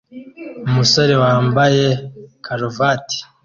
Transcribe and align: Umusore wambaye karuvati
Umusore 0.67 1.13
wambaye 1.23 1.85
karuvati 2.45 3.17